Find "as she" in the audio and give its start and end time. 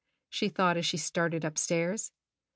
0.77-0.97